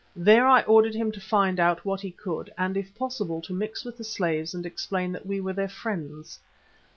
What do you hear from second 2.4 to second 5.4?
and if possible to mix with the slaves and explain that we